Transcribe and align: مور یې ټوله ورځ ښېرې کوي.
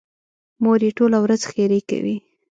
مور 0.63 0.79
یې 0.85 0.91
ټوله 0.97 1.17
ورځ 1.21 1.41
ښېرې 1.51 1.79
کوي. 1.89 2.15